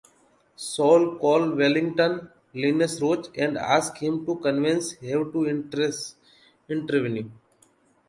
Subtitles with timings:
[0.55, 5.45] Saul calls Wellington (Linus Roache) and asks him to convince Hayes to
[6.69, 7.31] intervene.